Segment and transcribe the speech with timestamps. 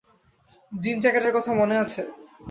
[0.71, 2.01] জিন জ্যাকেটের কথা মনে আছে?